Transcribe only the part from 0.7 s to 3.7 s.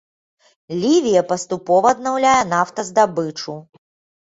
Лівія паступова аднаўляе нафтаздабычу.